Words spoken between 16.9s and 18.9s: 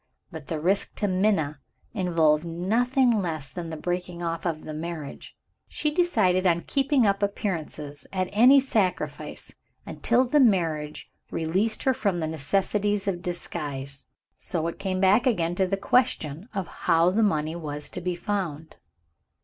the money was to be found.